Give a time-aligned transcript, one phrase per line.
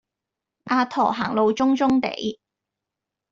[0.63, 2.39] 阿駝行路中中地